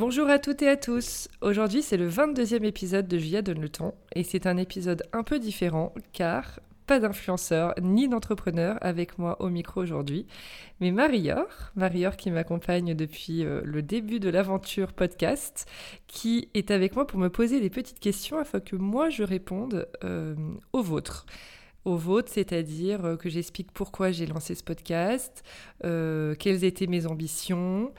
[0.00, 1.28] Bonjour à toutes et à tous.
[1.42, 5.22] Aujourd'hui, c'est le 22e épisode de Julia Donne le ton et c'est un épisode un
[5.22, 10.26] peu différent car pas d'influenceur ni d'entrepreneur avec moi au micro aujourd'hui,
[10.80, 11.44] mais Marior,
[11.76, 15.66] Marior qui m'accompagne depuis euh, le début de l'aventure podcast,
[16.06, 19.86] qui est avec moi pour me poser des petites questions afin que moi je réponde
[20.02, 20.34] euh,
[20.72, 21.26] aux vôtres
[21.86, 25.42] aux vôtres, c'est-à-dire euh, que j'explique pourquoi j'ai lancé ce podcast,
[25.82, 27.92] quelles étaient mes ambitions,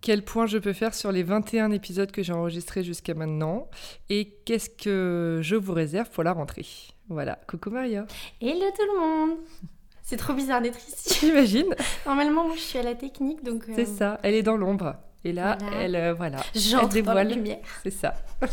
[0.00, 3.68] quel point je peux faire sur les 21 épisodes que j'ai enregistrés jusqu'à maintenant
[4.08, 6.66] et qu'est-ce que je vous réserve pour la rentrée.
[7.08, 8.06] Voilà, coucou Maria.
[8.40, 9.38] Hello tout le monde
[10.02, 11.18] C'est trop bizarre d'être ici.
[11.26, 11.74] J'imagine.
[12.04, 13.64] Normalement, moi je suis à la technique donc...
[13.74, 14.96] C'est euh, ça, elle est dans l'ombre.
[15.24, 17.28] Et là, elle, euh, voilà, elle dévoile.
[17.28, 17.58] lumière.
[17.82, 18.14] C'est ça.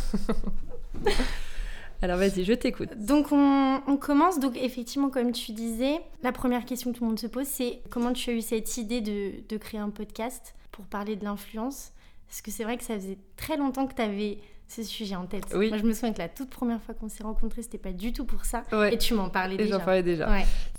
[2.02, 2.90] Alors vas-y, je t'écoute.
[2.98, 7.18] Donc on, commence, donc effectivement comme tu disais, la première question que tout le monde
[7.18, 10.54] se pose c'est comment tu as eu cette idée de, de créer un podcast?
[10.74, 11.92] Pour parler de l'influence
[12.26, 15.26] Parce que c'est vrai que ça faisait très longtemps que tu avais ce sujet en
[15.26, 15.44] tête.
[15.54, 15.68] Oui.
[15.68, 18.12] Moi, je me souviens que la toute première fois qu'on s'est rencontrés, c'était pas du
[18.12, 18.64] tout pour ça.
[18.90, 19.78] Et tu m'en parlais déjà.
[19.78, 20.28] J'en parlais déjà.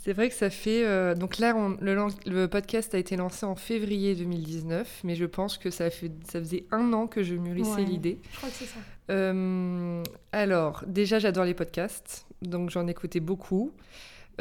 [0.01, 0.85] C'est vrai que ça fait.
[0.85, 5.57] Euh, donc là, le, le, podcast a été lancé en février 2019, mais je pense
[5.57, 8.19] que ça, fait, ça faisait un an que je mûrissais l'idée.
[8.31, 8.79] Je crois que c'est ça.
[9.11, 13.71] Euh, alors, déjà, j'adore les podcasts, donc j'en écoutais beaucoup.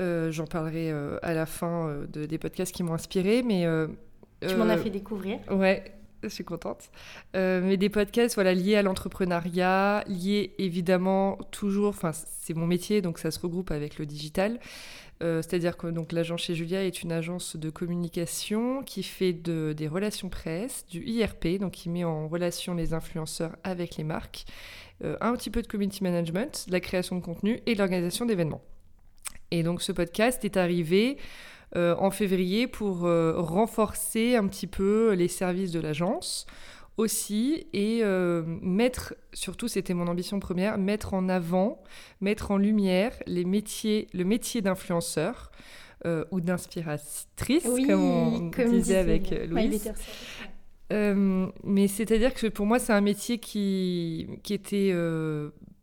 [0.00, 0.91] Euh, j'en parlerai
[1.22, 3.66] à la fin de, des podcasts qui m'ont inspiré, mais
[4.49, 5.38] tu m'en as euh, fait découvrir.
[5.50, 6.91] Ouais, je suis contente.
[7.37, 13.03] Euh, mais des podcasts voilà, liés à l'entrepreneuriat, liés évidemment toujours, enfin c'est mon métier,
[13.03, 14.59] donc ça se regroupe avec le digital.
[15.22, 19.72] Euh, c'est-à-dire que donc l'agence chez Julia est une agence de communication qui fait de,
[19.72, 24.44] des relations presse, du IRP, donc qui met en relation les influenceurs avec les marques,
[25.21, 28.62] un petit peu de community management, de la création de contenu et l'organisation d'événements.
[29.50, 31.19] Et donc ce podcast est arrivé
[31.76, 36.46] en février pour euh, renforcer un petit peu les services de l'agence
[36.96, 41.82] aussi et euh, mettre, surtout c'était mon ambition première, mettre en avant,
[42.20, 45.50] mettre en lumière les métiers, le métier d'influenceur
[46.30, 49.91] ou d'inspiratrice, comme on disait avec Louise.
[51.65, 54.93] Mais c'est-à-dire que pour moi, c'est un métier qui, qui était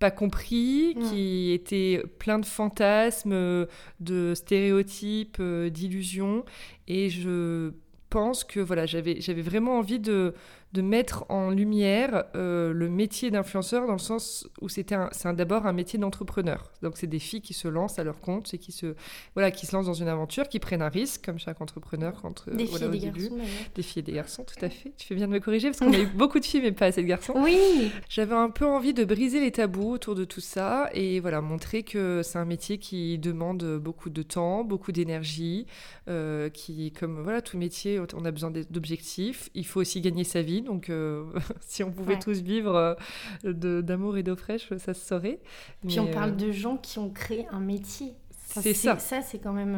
[0.02, 3.68] pas compris, qui était plein de fantasmes,
[4.02, 6.44] de stéréotypes, euh, d'illusions.
[6.88, 7.72] Et je
[8.10, 10.34] pense que voilà, j'avais vraiment envie de,
[10.74, 15.66] de mettre en lumière euh, le métier d'influenceur dans le sens où c'était c'est d'abord
[15.66, 16.72] un métier d'entrepreneur.
[16.82, 18.96] Donc c'est des filles qui se lancent à leur compte et qui se
[19.36, 22.50] voilà qui se lancent dans une aventure, qui prennent un risque comme chaque entrepreneur quand
[22.50, 23.38] des filles et des garçons.
[23.76, 24.94] Des filles et des garçons, tout à fait.
[24.98, 26.86] Tu fais bien de me corriger parce qu'on a eu beaucoup de filles mais pas
[26.86, 27.34] assez de garçons.
[27.36, 27.92] Oui.
[28.08, 31.84] J'avais un peu envie de briser les tabous autour de tout ça et voilà montrer
[31.84, 35.66] que c'est un métier qui demande beaucoup de temps, beaucoup d'énergie,
[36.08, 39.50] euh, qui comme voilà tout métier on a besoin d'objectifs.
[39.54, 41.26] Il faut aussi gagner sa vie donc euh,
[41.62, 42.98] si on pouvait tous vivre
[43.44, 45.40] euh, d'amour et d'eau fraîche, ça se saurait.
[45.88, 48.14] Puis on parle euh, de gens qui ont créé un métier.
[48.46, 48.98] c'est ça.
[49.00, 49.78] Ça, c'est quand même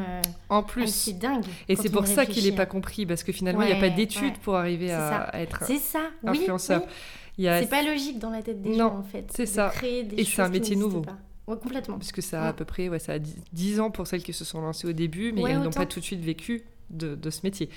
[0.50, 0.88] en plus.
[0.88, 1.46] c'est dingue.
[1.68, 3.90] Et c'est pour ça qu'il n'est pas compris, parce que finalement, il n'y a pas
[3.90, 6.10] d'études pour arriver à, être ça.
[6.24, 6.82] influenceur.
[7.38, 9.32] Oui, C'est pas logique dans la tête des gens, en fait.
[9.34, 9.72] C'est ça.
[9.84, 11.04] et c'est un métier nouveau.
[11.46, 11.98] Ouais, complètement.
[11.98, 14.32] Parce que ça a à peu près ouais, ça a 10 ans pour celles qui
[14.32, 17.30] se sont lancées au début, mais elles n'ont pas tout de suite vécu de, de
[17.30, 17.70] ce métier.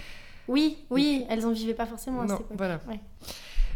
[0.48, 2.56] Oui, oui, elles n'en vivaient pas forcément à cette époque.
[2.56, 2.80] Voilà.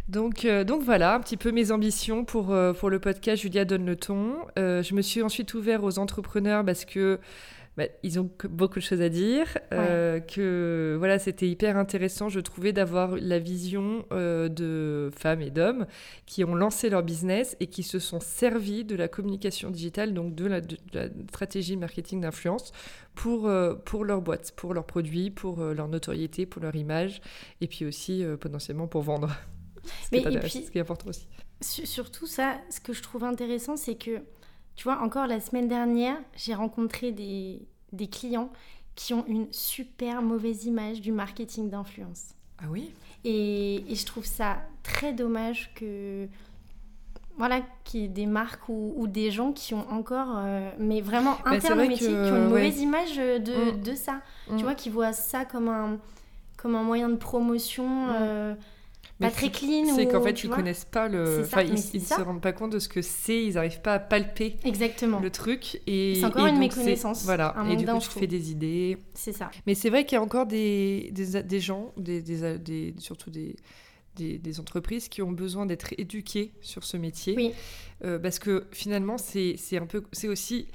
[0.07, 3.65] Donc, euh, donc voilà, un petit peu mes ambitions pour, euh, pour le podcast Julia
[3.65, 4.35] donne le ton.
[4.59, 7.19] Euh, je me suis ensuite ouvert aux entrepreneurs parce que
[7.81, 12.73] bah, ils ont beaucoup de choses à dire, que voilà, c'était hyper intéressant, je trouvais,
[12.73, 15.85] d'avoir la vision de femmes et d'hommes
[16.25, 20.35] qui ont lancé leur business et qui se sont servis de la communication digitale, donc
[20.35, 22.71] de la, de la stratégie marketing d'influence
[23.15, 23.49] pour,
[23.85, 27.21] pour leur boîte, pour leurs produits, pour leur notoriété, pour leur image,
[27.61, 29.29] et puis aussi potentiellement pour vendre.
[29.83, 31.27] Ce qui, Mais, est, ce qui est important aussi.
[31.61, 34.21] Surtout ça, ce que je trouve intéressant, c'est que,
[34.75, 38.49] tu vois, encore la semaine dernière, j'ai rencontré des, des clients
[38.95, 42.35] qui ont une super mauvaise image du marketing d'influence.
[42.59, 42.91] Ah oui?
[43.23, 46.27] Et, et, je trouve ça très dommage que
[47.37, 51.01] voilà, qu'il y ait des marques ou, ou, des gens qui ont encore, euh, mais
[51.01, 53.81] vraiment bah, interne au métier, qui ont une mauvaise image de, mm.
[53.81, 54.21] de ça.
[54.47, 54.61] Tu mm.
[54.61, 55.97] vois, qui voient ça comme un,
[56.57, 57.87] comme un moyen de promotion.
[57.87, 58.09] Mm.
[58.13, 58.55] Euh,
[59.21, 59.95] pas très clean.
[59.95, 61.45] C'est qu'en fait, tu ils connaissent pas le.
[61.45, 63.99] Ça, ils, ils se rendent pas compte de ce que c'est, ils n'arrivent pas à
[63.99, 65.19] palper Exactement.
[65.19, 65.81] le truc.
[65.87, 68.97] Et, C'est encore et une méconnaissance, Voilà, un et du coup, tu fais des idées.
[69.13, 69.51] C'est ça.
[69.65, 73.55] Mais c'est vrai qu'il y a encore des, des, des gens, des, des, surtout des,
[74.15, 77.35] des, des entreprises qui ont besoin d'être éduquées sur ce métier.
[77.37, 77.53] Oui.
[78.03, 80.67] Euh, parce que finalement, c'est un peu, c'est aussi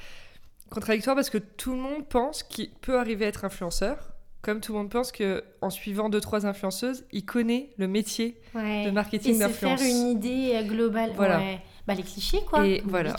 [0.70, 4.15] contradictoire parce que tout le monde pense qu'il peut arriver à être influenceur.
[4.46, 8.36] Comme tout le monde pense que en suivant deux trois influenceuses, il connaît le métier
[8.54, 8.84] Ouais.
[8.84, 9.80] de Et marketing se d'influence.
[9.80, 11.10] faire une idée euh, globale.
[11.16, 11.38] Voilà.
[11.38, 11.58] Ouais.
[11.86, 12.66] Bah, les clichés, quoi.
[12.66, 13.14] Et voilà.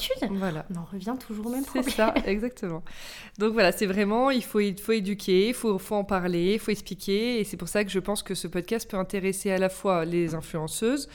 [0.70, 2.84] On en revient toujours au même C'est ça, exactement.
[3.38, 6.60] Donc voilà, c'est vraiment, il faut, il faut éduquer, il faut, faut en parler, il
[6.60, 7.40] faut expliquer.
[7.40, 10.04] Et c'est pour ça que je pense que ce podcast peut intéresser à la fois
[10.04, 11.08] les influenceuses,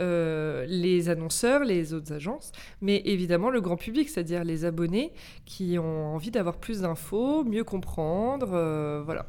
[0.00, 2.52] euh, les annonceurs, les autres agences,
[2.82, 5.12] mais évidemment le grand public, c'est-à-dire les abonnés
[5.46, 8.50] qui ont envie d'avoir plus d'infos, mieux comprendre.
[8.52, 9.26] euh, voilà.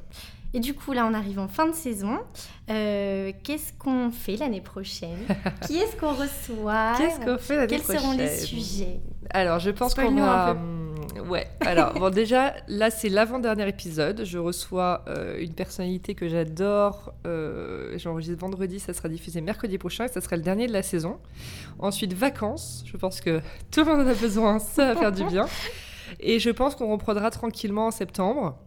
[0.53, 2.17] Et du coup, là, on arrive en fin de saison.
[2.69, 5.19] Euh, Qu'est-ce qu'on fait l'année prochaine?
[5.67, 6.93] Qui est-ce qu'on reçoit?
[6.97, 8.99] Qu'est-ce qu'on fait l'année Quels prochaine seront les sujets?
[9.29, 10.51] Alors, je pense qu'on va.
[10.51, 10.95] hum,
[11.29, 11.47] Ouais.
[11.61, 14.23] Alors, bon, déjà, là, c'est l'avant-dernier épisode.
[14.25, 17.13] Je reçois euh, une personnalité que j'adore.
[17.27, 20.81] Euh, J'enregistre vendredi, ça sera diffusé mercredi prochain et ça sera le dernier de la
[20.83, 21.17] saison.
[21.77, 22.83] Ensuite, vacances.
[22.87, 23.39] Je pense que
[23.71, 25.45] tout le monde en a besoin, ça va faire du bien.
[26.19, 28.57] Et je pense qu'on reprendra tranquillement en septembre.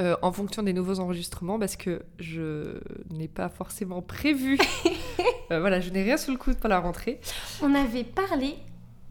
[0.00, 2.78] Euh, en fonction des nouveaux enregistrements, parce que je
[3.10, 4.58] n'ai pas forcément prévu.
[5.52, 7.20] Euh, voilà, je n'ai rien sous le coude pour la rentrée.
[7.62, 8.56] On avait parlé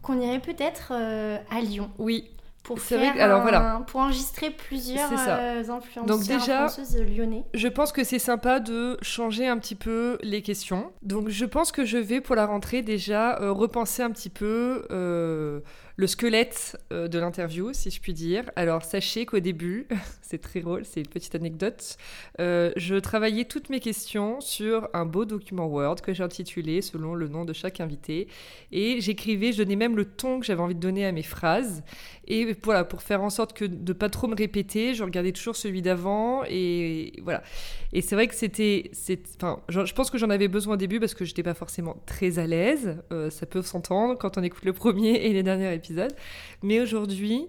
[0.02, 2.30] qu'on irait peut-être euh, à Lyon Oui,
[2.62, 3.82] pour faire vrai que- alors un- voilà.
[3.86, 7.42] pour enregistrer plusieurs influenceurs, Donc déjà- influenceuses lyonnais.
[7.54, 10.92] Je pense que c'est sympa de changer un petit peu les questions.
[11.02, 14.84] Donc je pense que je vais pour la rentrée déjà repenser un petit peu
[15.96, 18.44] le squelette euh, de l'interview, si je puis dire.
[18.54, 19.88] Alors sachez qu'au début,
[20.22, 21.96] c'est très drôle, c'est une petite anecdote,
[22.38, 27.14] euh, je travaillais toutes mes questions sur un beau document Word que j'ai intitulé selon
[27.14, 28.28] le nom de chaque invité.
[28.72, 31.82] Et j'écrivais, je donnais même le ton que j'avais envie de donner à mes phrases.
[32.28, 35.56] Et voilà, pour faire en sorte que de pas trop me répéter, je regardais toujours
[35.56, 37.42] celui d'avant et voilà.
[37.92, 38.90] Et c'est vrai que c'était,
[39.68, 42.46] je pense que j'en avais besoin au début parce que j'étais pas forcément très à
[42.46, 42.98] l'aise.
[43.12, 45.85] Euh, ça peut s'entendre quand on écoute le premier et les derniers épisodes.
[46.62, 47.46] Mais aujourd'hui,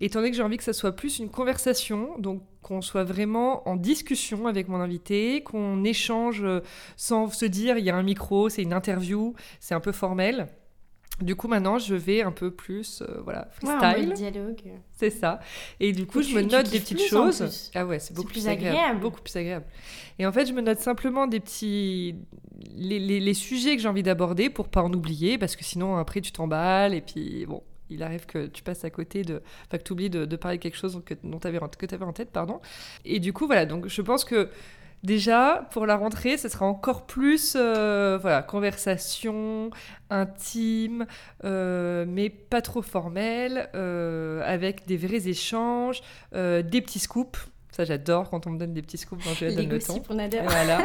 [0.00, 3.66] étant donné que j'ai envie que ça soit plus une conversation, donc qu'on soit vraiment
[3.68, 6.60] en discussion avec mon invité, qu'on échange euh,
[6.96, 10.48] sans se dire il y a un micro, c'est une interview, c'est un peu formel.
[11.22, 14.12] Du coup, maintenant, je vais un peu plus, euh, voilà, Ouais, freestyle.
[14.12, 14.60] dialogue.
[14.92, 15.40] C'est ça.
[15.80, 17.70] Et du coup, je me note des petites choses.
[17.74, 18.76] Ah ouais, c'est beaucoup plus plus agréable.
[18.76, 19.00] agréable.
[19.00, 19.64] Beaucoup plus agréable.
[20.18, 22.16] Et en fait, je me note simplement des petits.
[22.74, 25.96] Les, les- les sujets que j'ai envie d'aborder pour pas en oublier, parce que sinon,
[25.96, 27.62] après, tu t'emballes et puis, bon.
[27.90, 29.42] Il arrive que tu passes à côté de.
[29.66, 32.12] Enfin, que tu oublies de, de parler de quelque chose que, tu avais, avais en
[32.12, 32.60] tête, pardon.
[33.04, 33.66] Et du coup, voilà.
[33.66, 34.50] Donc, je pense que
[35.02, 37.54] déjà, pour la rentrée, ce sera encore plus.
[37.56, 39.70] euh, voilà, conversation,
[40.10, 41.06] intime,
[41.44, 46.02] euh, mais pas trop formel, euh, avec des vrais échanges,
[46.32, 47.38] des petits scoops.
[47.70, 50.02] Ça, j'adore quand on me donne des petits scoops quand je donne le temps.
[50.08, 50.78] Voilà.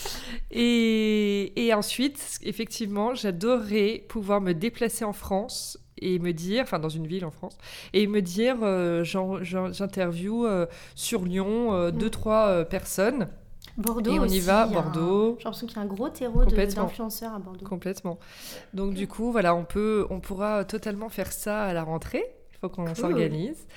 [0.50, 6.88] et, et ensuite, effectivement, j'adorerais pouvoir me déplacer en France et me dire, enfin dans
[6.88, 7.56] une ville en France,
[7.92, 12.10] et me dire, euh, j'interview euh, sur Lyon euh, deux, Mm.
[12.10, 13.28] trois euh, personnes.
[13.76, 15.36] Bordeaux Et on y va, un- Bordeaux.
[15.38, 17.64] J'ai l'impression qu'il y a un gros terreau d'influenceurs à Bordeaux.
[17.66, 18.18] Complètement.
[18.74, 22.24] Donc du coup, voilà, on peut, on pourra totalement faire ça à la rentrée.
[22.58, 22.96] Il faut qu'on Cool.
[22.96, 23.68] s'organise.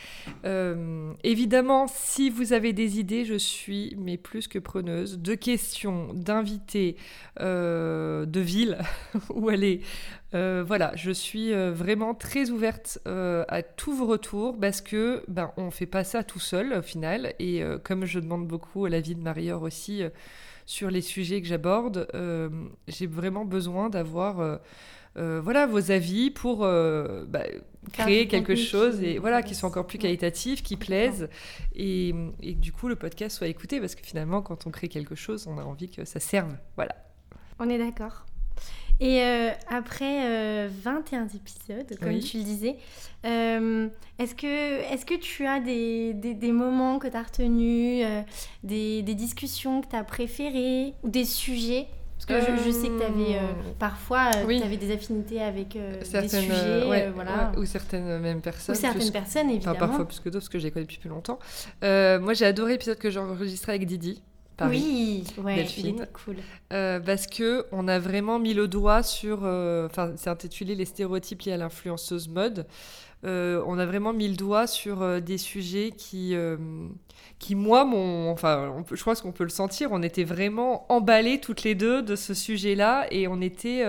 [0.44, 6.12] Euh, évidemment, si vous avez des idées, je suis mais plus que preneuse de questions,
[6.16, 6.96] d'invités,
[7.40, 8.80] euh, de villes
[9.30, 9.82] où aller.
[10.34, 15.70] Euh, voilà, je suis vraiment très ouverte à tous vos retours parce que ben on
[15.70, 19.62] fait pas ça tout seul au final et comme je demande beaucoup l'avis de Marie-Laure
[19.62, 20.02] aussi
[20.66, 22.08] sur les sujets que j'aborde,
[22.88, 24.60] j'ai vraiment besoin d'avoir
[25.18, 27.62] euh, voilà vos avis pour euh, bah, Faire
[27.94, 31.30] créer quelque chose qui et voilà qui soit encore plus qualitatif, qui plaise
[31.76, 34.88] et, et que du coup le podcast soit écouté parce que finalement quand on crée
[34.88, 36.56] quelque chose, on a envie que ça serve.
[36.76, 36.96] Voilà.
[37.60, 38.26] On est d'accord.
[39.00, 42.20] Et euh, après euh, 21 épisodes, comme Oui.
[42.20, 42.76] tu le disais,
[43.26, 43.88] euh,
[44.20, 48.22] est-ce que, est que tu as des, des, des moments que tu as retenus, euh,
[48.64, 51.88] des, des discussions que tu as préférées, ou des sujets
[52.28, 53.42] Parce que je, je sais que tu avais Euh,
[53.80, 54.60] parfois euh, oui.
[54.62, 57.52] t'avais des affinités avec euh, des Certaines, sujets, euh, ouais, euh, voilà.
[57.56, 58.76] ouais, ou certaines mêmes ou personnes.
[58.76, 59.80] certaines plus- personnes, Enfin, évidemment.
[59.80, 61.40] parfois plus que d'autres, parce que je les connais depuis plus longtemps.
[61.84, 64.22] Euh, moi, j'ai adoré l'épisode que j'ai enregistré avec Didi.
[64.58, 65.24] Paris.
[65.38, 66.08] Oui, ouais, Delphine.
[66.26, 66.36] cool.
[66.72, 70.86] Euh, parce que on a vraiment mis le doigt sur, euh, enfin, c'est intitulé les
[70.86, 72.68] stéréotypes liés à l'influenceuse mode.
[73.24, 76.36] Euh, on a vraiment mis le doigt sur des sujets qui,
[77.40, 80.86] qui moi, mon, enfin, on peut, je crois qu'on peut le sentir, on était vraiment
[80.92, 83.86] emballés toutes les deux de ce sujet-là et on était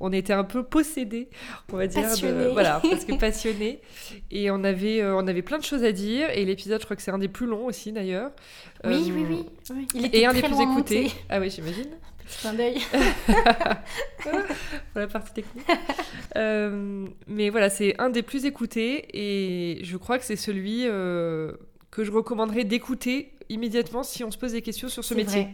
[0.00, 1.28] on était un peu possédés,
[1.72, 2.02] on va dire.
[2.02, 2.48] Passionnés.
[2.52, 3.80] voilà, parce que passionnés.
[4.30, 6.30] Et on avait, euh, on avait plein de choses à dire.
[6.30, 8.30] Et l'épisode, je crois que c'est un des plus longs aussi, d'ailleurs.
[8.84, 9.86] Oui, Euh, oui, oui, oui.
[9.94, 11.12] Il était Et un très des plus écoutés.
[11.28, 11.88] Ah oui, j'imagine.
[12.40, 12.80] Clin d'œil.
[14.22, 15.66] pour la partie technique.
[16.36, 21.52] Euh, mais voilà, c'est un des plus écoutés et je crois que c'est celui euh,
[21.94, 25.42] que je recommanderais d'écouter immédiatement si on se pose des questions sur ce métier.
[25.42, 25.50] vrai.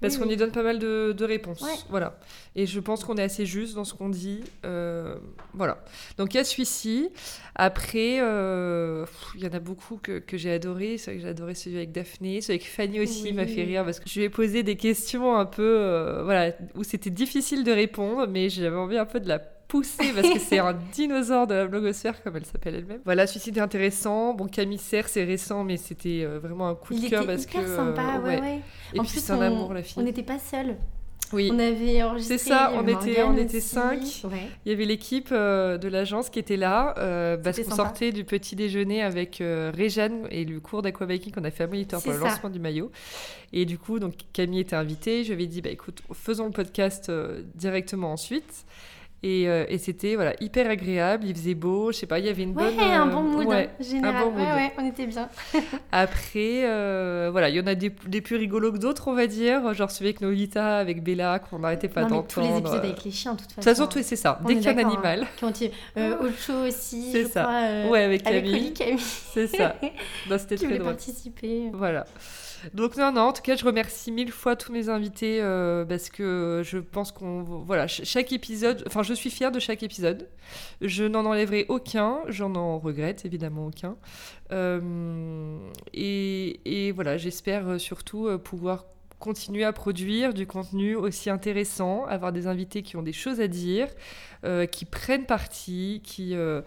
[0.00, 0.34] Parce Oui, qu'on oui.
[0.34, 1.60] y donne pas mal de, de réponses.
[1.60, 1.74] Ouais.
[1.90, 2.18] Voilà.
[2.54, 4.40] Et je pense qu'on est assez juste dans ce qu'on dit.
[4.64, 5.16] Euh,
[5.52, 5.82] voilà.
[6.18, 7.10] Donc il y a celui-ci.
[7.56, 10.98] Après, euh, il y en a beaucoup que, que j'ai adoré.
[10.98, 12.40] C'est vrai que j'ai adoré celui avec Daphné.
[12.40, 13.32] Celui avec Fanny aussi Oui.
[13.32, 15.62] m'a fait rire parce que je lui ai posé des questions un peu.
[15.62, 16.52] euh, voilà.
[16.76, 19.40] Où c'était difficile de répondre, mais j'avais envie un peu de la
[19.72, 23.00] pousser parce que c'est un dinosaure de la blogosphère comme elle s'appelle elle-même.
[23.06, 24.34] Voilà, celui-ci était intéressant.
[24.34, 27.62] Bon, Camille Serre, c'est récent, mais c'était euh, vraiment un coup de cœur parce hyper
[27.64, 27.66] que.
[27.66, 28.60] euh, sympa, ouais, ouais.
[28.92, 29.94] Et en puis plus, c'est un amour la fille.
[29.98, 30.76] On n'était pas seuls.
[31.32, 31.48] Oui.
[31.50, 32.36] On avait enregistré.
[32.36, 33.66] C'est ça, on était- on était aussi.
[33.66, 34.00] cinq.
[34.24, 34.48] Ouais.
[34.66, 38.24] Il y avait l'équipe euh, de l'agence qui était là euh, parce qu'on sortait du
[38.24, 42.12] petit déjeuner avec euh, Réjeanne et le cours d'aquabiking qu'on a fait à Monitor pour
[42.12, 42.24] le ça.
[42.26, 42.90] lancement du maillot.
[43.54, 45.22] Et du coup, donc Camille était invitée.
[45.24, 47.10] Je lui avais dit, bah écoute, faisons le podcast
[47.54, 48.66] directement ensuite.
[49.24, 51.24] Et, euh, et c'était voilà hyper agréable.
[51.26, 52.80] Il faisait beau, je sais pas, il y avait une Ouais, bonne.
[52.80, 53.68] un euh, bon mood, ouais.
[53.70, 54.24] hein, général.
[54.24, 54.54] bon ouais, mood.
[54.56, 55.28] ouais, on était bien.
[55.92, 59.26] Après, euh, voilà, il y en a des, des plus rigolos que d'autres, on va
[59.28, 59.72] dire.
[59.74, 62.26] Genre celui avec Nolita, avec Bella, qu'on n'arrêtait pas d'entendre.
[62.28, 63.84] tous les épisodes avec les chiens, de toute De façon.
[63.84, 64.40] toute façon, c'est ça.
[64.42, 65.26] On Dès qu'il y a un animal,
[65.60, 65.70] il...
[65.98, 67.42] euh, Ocho aussi, C'est ça.
[67.42, 67.54] crois.
[67.54, 68.74] euh, ouais, avec Camille,
[69.32, 69.76] c'est ça.
[70.38, 70.82] C'était très drôle.
[70.94, 71.70] participer.
[71.72, 72.06] Voilà.
[72.74, 76.08] Donc non, non, en tout cas, je remercie mille fois tous mes invités euh, parce
[76.10, 77.42] que je pense qu'on...
[77.42, 78.82] Voilà, ch- chaque épisode...
[78.86, 80.28] Enfin, je suis fière de chaque épisode.
[80.80, 82.20] Je n'en enlèverai aucun.
[82.28, 83.96] J'en en regrette évidemment aucun.
[84.52, 85.58] Euh,
[85.92, 88.86] et, et voilà, j'espère euh, surtout pouvoir
[89.22, 93.46] continuer à produire du contenu aussi intéressant, avoir des invités qui ont des choses à
[93.46, 93.86] dire,
[94.44, 96.34] euh, qui prennent parti, qui...
[96.34, 96.60] euh,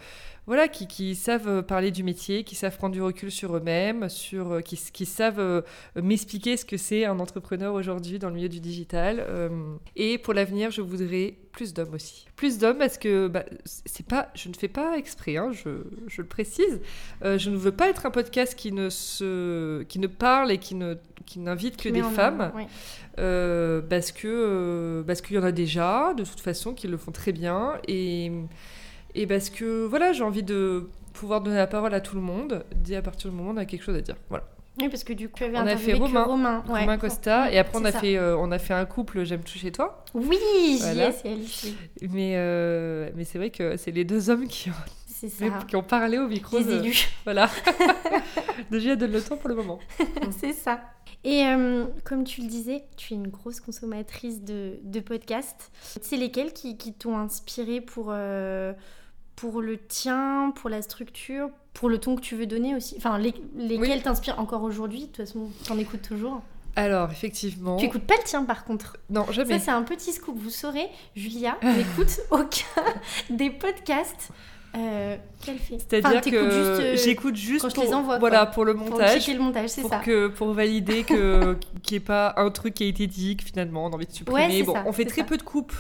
[0.48, 4.62] voilà, qui, savent euh, parler du métier, qui savent prendre du recul sur eux-mêmes, sur,
[4.64, 5.64] qui, savent
[5.96, 9.26] m'expliquer ce que c'est un entrepreneur aujourd'hui dans le milieu du digital.
[9.98, 12.28] et pour l'avenir, je voudrais plus d'hommes aussi.
[12.36, 16.22] Plus d'hommes parce que bah, c'est pas, je ne fais pas exprès, hein, je, je
[16.22, 16.80] le précise.
[17.24, 20.76] Je ne veux pas être un podcast qui ne, se, qui ne parle et qui
[20.76, 20.96] ne
[21.26, 22.52] qui n'invite que des femmes.
[23.20, 26.98] Euh, parce que euh, parce qu'il y en a déjà de toute façon qui le
[26.98, 28.32] font très bien et
[29.14, 32.66] et parce que voilà j'ai envie de pouvoir donner la parole à tout le monde
[32.76, 34.44] dès à partir du moment où on a quelque chose à dire voilà
[34.82, 36.24] Oui, parce que du coup, On a fait Romain.
[36.24, 36.82] Romain, ouais.
[36.82, 38.00] Romain Costa et après on a ça.
[38.02, 40.38] fait euh, on a fait un couple j'aime tout chez toi Oui,
[40.82, 41.12] Voilà.
[41.24, 41.76] Oui.
[42.12, 44.74] mais euh, mais c'est vrai que c'est les deux hommes qui ont,
[45.18, 45.46] C'est ça.
[45.68, 47.50] qui ont parlé au micro Les de- élus, voilà
[48.72, 49.80] déjà donne le temps pour le moment
[50.40, 50.82] c'est ça.
[51.24, 55.72] Et euh, comme tu le disais, tu es une grosse consommatrice de, de podcasts.
[56.02, 58.74] C'est lesquels qui, qui t'ont inspiré pour, euh,
[59.36, 62.94] pour le tien, pour la structure, pour le ton que tu veux donner aussi?
[62.98, 65.02] Enfin, les- lesquels t'inspirent encore aujourd'hui?
[65.02, 66.42] De toute façon, t'en écoutes toujours.
[66.76, 68.98] alors effectivement Tu écoutes pas le tien par contre.
[69.10, 70.38] non jamais Ça, c'est un petit scoop.
[70.38, 72.84] Vous saurez, Julia n'écoute aucun
[73.32, 74.30] des podcasts
[74.78, 75.78] euh, qu'elle fait.
[75.80, 78.74] c'est-à-dire Enfin, que juste, euh, j'écoute juste quand je pour, les envoie, voilà pour le
[78.76, 80.00] pour montage checker le montage, c'est pour ça.
[80.00, 81.54] que pour valider que
[81.84, 84.06] qu'il n'y ait pas un truc qui a été dit que finalement on a envie
[84.08, 84.48] de supprimer.
[84.60, 85.28] Ouais, bon, ça, on fait très ça.
[85.28, 85.74] peu de coupes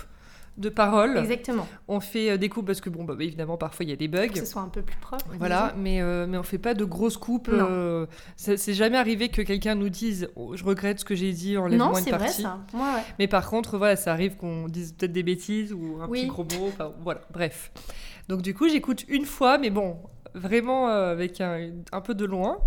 [0.57, 1.17] de paroles.
[1.17, 1.67] Exactement.
[1.89, 4.07] On fait euh, des coupes parce que bon bah, évidemment parfois il y a des
[4.07, 4.27] bugs.
[4.27, 5.25] Pour que ce soit un peu plus propre.
[5.37, 7.49] Voilà, mais, euh, mais on fait pas de grosses coupes.
[7.49, 7.67] Non.
[7.69, 8.05] euh,
[8.37, 11.87] c'est jamais arrivé que quelqu'un nous dise Oh, je regrette ce que j'ai dit, enlève-moi
[11.87, 12.43] Non, une c'est vrai partie.
[12.43, 12.59] ça.
[12.73, 13.01] Ouais.
[13.19, 16.21] Mais par contre, voilà, ça arrive qu'on dise peut-être des bêtises ou un Oui.
[16.21, 16.67] petit gros mot.
[16.69, 17.71] Enfin, voilà, bref.
[18.27, 19.97] Donc du coup, j'écoute une fois, mais bon,
[20.33, 22.59] vraiment euh, avec un, peu de loin.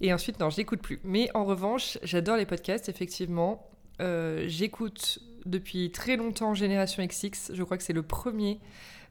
[0.00, 1.00] Et ensuite, non, je n'écoute plus.
[1.04, 3.70] Mais en revanche, j'adore les podcasts, effectivement.
[4.02, 7.52] Euh, J'écoute depuis très longtemps Génération XX.
[7.54, 8.60] Je crois que c'est le premier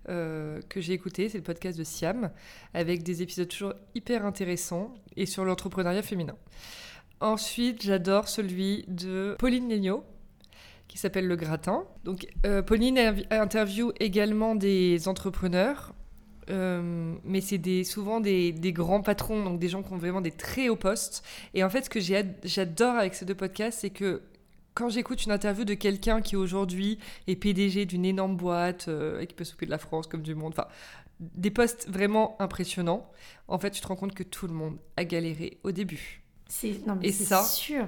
[0.09, 1.29] euh, que j'ai écouté.
[1.29, 2.29] C'est le podcast de Siam,
[2.73, 6.35] avec des épisodes toujours hyper intéressants et sur l'entrepreneuriat féminin.
[7.21, 10.03] Ensuite, j'adore celui de Pauline Legnaud,
[10.87, 11.83] qui s'appelle Le Gratin.
[12.03, 12.97] Donc, euh, Pauline
[13.29, 15.93] interview également des entrepreneurs,
[16.49, 20.21] euh, mais c'est des, souvent des, des grands patrons, donc des gens qui ont vraiment
[20.21, 21.23] des très hauts postes.
[21.53, 24.21] Et en fait, ce que j'adore avec ces deux podcasts, c'est que
[24.75, 29.27] quand j'écoute une interview de quelqu'un qui aujourd'hui est PDG d'une énorme boîte euh, et
[29.27, 30.67] qui peut s'occuper de la France comme du monde, enfin,
[31.19, 33.09] des postes vraiment impressionnants,
[33.47, 36.21] en fait, tu te rends compte que tout le monde a galéré au début.
[36.47, 37.87] C'est non, mais Et c'est ça, sûr.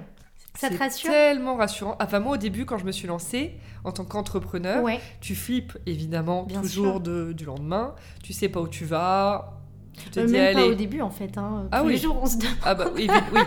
[0.60, 1.10] Ça te C'est rassure?
[1.10, 1.96] tellement rassurant.
[2.00, 4.98] Enfin, moi, au début, quand je me suis lancée en tant qu'entrepreneur, Ouais.
[5.20, 7.94] tu flippes évidemment Bien toujours de- du lendemain.
[8.24, 9.54] Tu sais pas où tu vas.
[9.96, 11.36] Tu te Euh, dis, même pas au début en fait.
[11.38, 11.68] Hein.
[11.72, 12.00] Ah Tous les oui.
[12.00, 12.54] jours on se demande.
[12.64, 13.40] Ah bah oui, oui.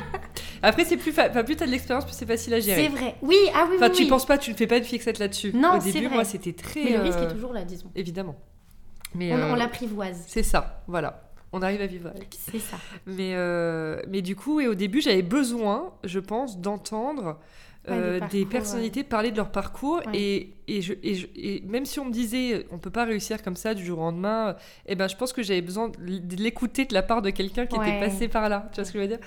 [0.62, 1.30] Après, c'est plus, fa...
[1.30, 2.84] enfin, plus t'as de l'expérience, plus c'est facile à gérer.
[2.84, 3.16] C'est vrai.
[3.22, 4.10] Oui, ah oui, Enfin, oui, tu oui.
[4.10, 5.52] penses pas, tu ne fais pas une fixette là-dessus.
[5.54, 6.16] Non, Au début, vrai.
[6.16, 6.84] moi, c'était très.
[6.84, 7.90] Mais le risque euh, est toujours là, disons.
[7.96, 8.36] Évidemment.
[9.16, 10.24] Mais On, euh, on l'apprivoise.
[10.28, 11.24] c'est ça, voilà.
[11.54, 12.36] On arrive à vivre avec.
[12.52, 12.78] C'est ça.
[13.06, 17.40] Mais, euh, mais du coup, et au début, j'avais besoin, je pense, d'entendre
[17.88, 20.02] Ouais, euh, des parcours, personnalités parler de leur parcours.
[20.06, 20.12] Ouais.
[20.14, 23.42] Et, et, je, et, je- et même si on me disait, on peut pas réussir
[23.42, 24.56] comme ça du jour au lendemain,
[24.86, 27.76] eh ben, je pense que j'avais besoin de l'écouter de la part de quelqu'un qui
[27.78, 28.70] était passé par là.
[28.72, 29.20] Tu vois ce que je veux dire?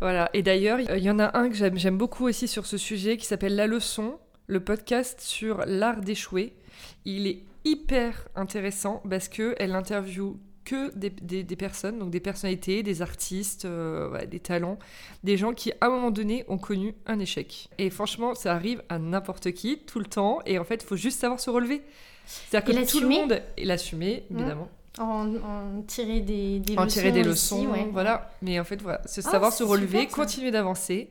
[0.00, 0.30] Voilà.
[0.32, 3.18] Et d'ailleurs, il y en a un que j'aime j'aime beaucoup aussi sur ce sujet
[3.18, 6.54] qui s'appelle La Leçon, le podcast sur l'art d'échouer.
[7.04, 10.36] Il est hyper intéressant parce que elle interviewe
[10.70, 14.78] que des, des- des personnes, donc des personnalités, des artistes, euh, ouais, des talents,
[15.24, 17.68] des gens qui à un moment donné ont connu un échec.
[17.78, 20.96] Et franchement, ça arrive à n'importe qui, tout le temps, et en fait, il faut
[21.06, 21.82] juste savoir se relever.
[22.26, 24.38] C'est-à-dire que tout le monde, et l'assumer, Mmh.
[24.38, 26.94] évidemment, En, en tirer des, des en leçons.
[27.00, 27.88] tirer des aussi, leçons, ouais.
[27.92, 28.30] voilà.
[28.42, 31.10] Mais en fait, voilà, Ah, savoir se relever, super, continuer d'avancer,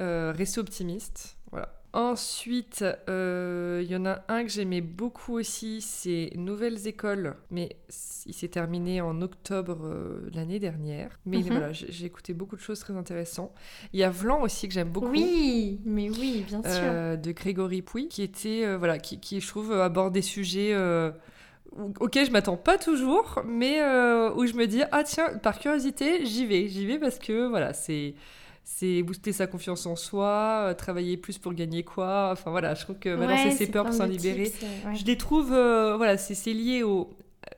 [0.00, 1.68] euh, rester optimiste, voilà.
[1.94, 7.76] Ensuite, euh, il y en a un que j'aimais beaucoup aussi, c'est Nouvelles Écoles, mais
[8.26, 11.20] il s'est terminé en octobre euh, l'année dernière.
[11.24, 11.50] Mais Mhm.
[11.50, 13.52] voilà, j'ai écouté beaucoup de choses très intéressantes.
[13.92, 15.06] Il y a Vlan aussi que j'aime beaucoup.
[15.12, 16.70] Oui, mais oui, bien sûr.
[16.72, 20.22] euh, de Grégory Pouy, qui était, euh, voilà, qui, qui, je trouve euh, aborde des
[20.22, 21.12] sujets euh,
[22.00, 26.26] auxquels je m'attends pas toujours, mais euh, où je me dis ah tiens, par curiosité,
[26.26, 28.14] j'y vais, j'y vais parce que voilà, c'est
[28.64, 32.30] c'est booster sa confiance en soi, euh, travailler plus pour gagner quoi.
[32.32, 34.44] Enfin voilà, je trouve que balancer Ouais, ses peurs pour s'en libérer.
[34.50, 34.96] tips, euh, ouais.
[34.96, 37.10] Je les trouve, euh, voilà, c'est c'est lié au,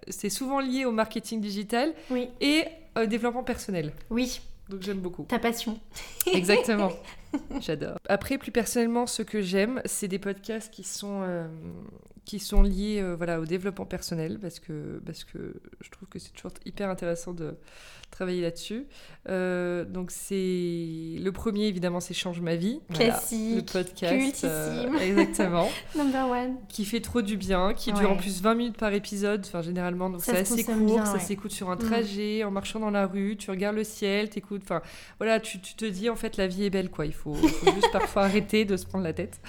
[0.08, 2.64] c'est souvent lié au marketing digital Oui, et
[3.00, 3.92] au développement personnel.
[4.10, 5.22] oui, Donc j'aime beaucoup.
[5.24, 5.78] ta passion.
[6.32, 6.90] Exactement.
[7.60, 7.98] J'adore.
[8.08, 11.46] Après, plus personnellement, ce que j'aime, c'est des podcasts qui sont, euh,
[12.26, 16.18] qui sont liés euh, voilà, au développement personnel, parce que, parce que je trouve que
[16.18, 17.54] c'est toujours hyper intéressant de
[18.10, 18.86] travailler là-dessus.
[19.28, 22.80] Euh, donc, c'est le premier, évidemment, c'est Change ma vie.
[22.88, 24.44] Voilà, Classique, le podcast.
[24.44, 25.68] euh, exactement.
[25.96, 26.56] Number one.
[26.68, 30.10] qui fait trop du bien, qui dure en plus 20 minutes par épisode, enfin généralement,
[30.10, 31.78] donc c'est se assez court, bien, ça s'écoute sur un Mm.
[31.78, 34.82] trajet, en marchant dans la rue, tu regardes le ciel, t'écoutes, enfin
[35.18, 37.48] voilà, tu, tu te dis en fait la vie est belle quoi, il faut, il
[37.48, 39.40] faut juste parfois arrêter de se prendre la tête.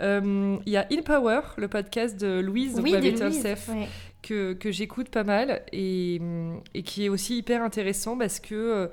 [0.00, 3.42] Euh, Il y a In Power, le podcast de Louise, donc oui, de Louise.
[3.68, 3.88] Ouais.
[4.22, 6.20] que, que j'écoute pas mal et,
[6.74, 8.86] et qui est aussi hyper intéressant parce que euh,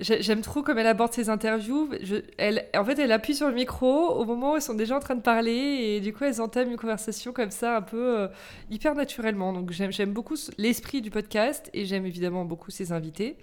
[0.00, 1.90] j'ai- j'aime trop comme elle aborde ses interviews.
[2.02, 4.96] Je- elle, en fait, elle appuie sur le micro au moment où ils sont déjà
[4.96, 8.18] en train de parler et du coup, elles entament une conversation comme ça, un peu
[8.20, 8.28] euh,
[8.70, 9.52] hyper naturellement.
[9.52, 13.36] Donc, j'aime beaucoup l'esprit du podcast et j'aime évidemment beaucoup ses invités.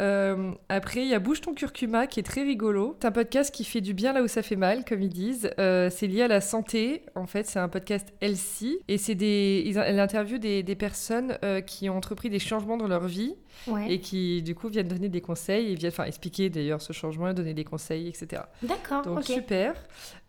[0.00, 2.96] Euh, après, il y a Bouge ton curcuma qui est très rigolo.
[3.00, 5.50] C'est un podcast qui fait du bien là où ça fait mal, comme ils disent.
[5.58, 7.02] Euh, c'est lié à la santé.
[7.14, 8.78] En fait, c'est un podcast Elsie.
[8.88, 12.76] Et c'est des, ils- elle interviewe des, des personnes euh, qui ont entrepris des changements
[12.76, 13.34] dans leur vie
[13.66, 13.92] Ouais.
[13.92, 17.28] et qui, du coup, viennent donner des conseils et viennent enfin, expliquer d'ailleurs ce changement
[17.28, 18.42] et donner des conseils, etc.
[18.62, 19.74] D'accord, Donc, super.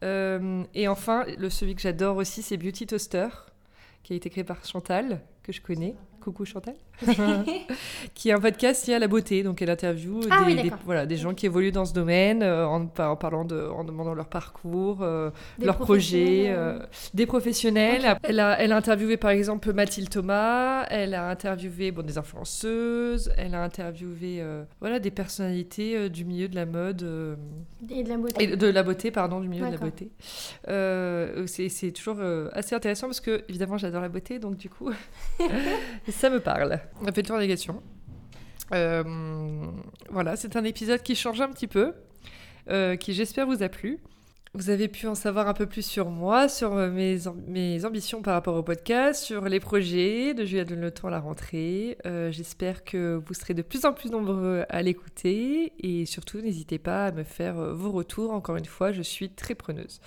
[0.04, 3.28] Et enfin, le, celui que j'adore aussi, c'est Beauty Toaster,
[4.04, 5.96] qui a été créé par Chantal, que je connais.
[6.22, 6.76] Coucou Chantal.
[8.14, 9.44] qui est un podcast lié à la beauté.
[9.44, 10.80] Donc, elle interviewe Ah des, oui, des- d'accord.
[10.86, 13.84] voilà, des gens qui évoluent dans ce domaine euh, en, par- en parlant de, en
[13.84, 16.80] demandant leur parcours, euh, leurs projets, euh,
[17.14, 18.16] des professionnels.
[18.24, 23.32] Elle, a, elle a interviewé par exemple Mathilde Thomas, elle a interviewé bon, des influenceuses,
[23.38, 24.44] elle a interviewé
[24.80, 27.06] voilà, des personnalités du milieu de la mode.
[27.90, 28.44] Et de la beauté.
[28.44, 30.12] et de la beauté, pardon, du milieu de la beauté.
[31.48, 32.20] C'est c'est toujours
[32.54, 34.92] assez intéressant parce que, évidemment, j'adore la beauté, donc du coup,
[36.12, 36.80] ça me parle.
[37.02, 37.82] On a fait le tour des questions.
[38.74, 39.04] Euh,
[40.10, 41.94] voilà, c'est un épisode qui change un petit peu,
[42.70, 44.00] euh, qui j'espère vous a plu.
[44.54, 48.22] Vous avez pu en savoir un peu plus sur moi, sur euh, mes, mes ambitions
[48.22, 51.98] par rapport au podcast, sur les projets de Julia Donne le temps à la rentrée.
[52.32, 57.08] J'espère que vous serez de plus en plus nombreux à l'écouter et surtout n'hésitez pas
[57.08, 58.32] à me faire vos retours.
[58.32, 60.02] Encore une fois, je suis très preneuse.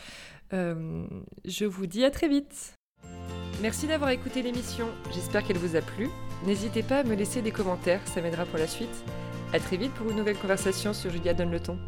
[0.52, 2.74] Je vous dis à très vite.
[3.62, 4.86] Merci d'avoir écouté l'émission.
[5.12, 6.10] J'espère qu'elle vous a plu.
[6.44, 9.04] N'hésitez pas à me laisser des commentaires, ça m'aidera pour la suite.
[9.52, 11.78] À très vite pour une nouvelle conversation sur Julia Donne le ton.